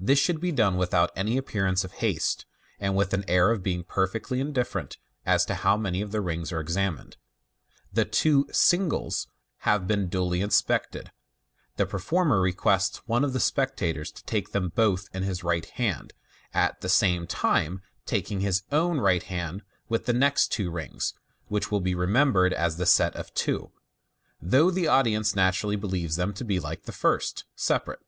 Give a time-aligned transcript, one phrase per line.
[0.00, 2.44] This should be done without any appearance of haste,
[2.80, 6.50] and with an air of being perfectly indifferent as to how many of the rings
[6.50, 7.14] are ex amined.
[7.92, 9.28] The two" singles"
[9.58, 11.12] having been duly inspected,
[11.76, 16.14] the performer request sone of the spectators to take them both in his right hand,
[16.52, 21.14] at the same time taking in his own right hand the next two rings,
[21.46, 23.70] which, it will be remembered, are the set of two,
[24.42, 28.00] though the audience naturally believe them to be, like the first, separate.